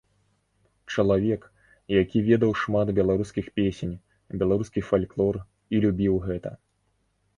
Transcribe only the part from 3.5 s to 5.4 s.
песень, беларускі фальклор